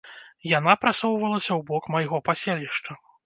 Яна 0.51 0.73
прасоўвалася 0.85 1.47
ў 1.55 1.61
бок 1.69 1.83
майго 1.97 2.17
паселішча. 2.31 2.91